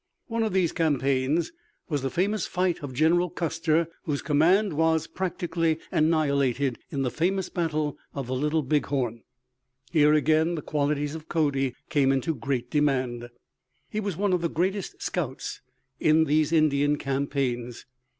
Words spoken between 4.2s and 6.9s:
command was practically annihilated